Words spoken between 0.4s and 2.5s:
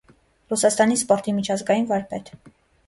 Ռուսաստանի սպորտի միջազգային վարպետ։